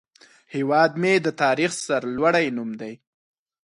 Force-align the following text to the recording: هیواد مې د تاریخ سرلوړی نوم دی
هیواد 0.53 0.91
مې 1.01 1.13
د 1.25 1.27
تاریخ 1.41 1.71
سرلوړی 1.85 2.47
نوم 2.57 2.69
دی 2.81 2.93